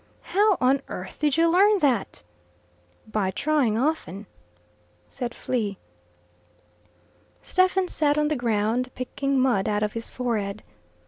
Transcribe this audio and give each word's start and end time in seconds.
"How 0.33 0.57
on 0.59 0.81
earth 0.87 1.19
did 1.19 1.37
you 1.37 1.47
learn 1.47 1.77
that?" 1.77 2.23
"By 3.05 3.29
trying 3.29 3.77
often," 3.77 4.25
said 5.07 5.35
Flea. 5.35 5.77
Stephen 7.43 7.87
sat 7.87 8.17
on 8.17 8.27
the 8.29 8.35
ground, 8.35 8.89
picking 8.95 9.39
mud 9.39 9.67
out 9.69 9.83
of 9.83 9.93
his 9.93 10.09
forehead. 10.09 10.63